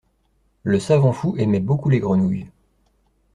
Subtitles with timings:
[0.63, 2.49] Le savant fou aimait beaucoup les grenouilles.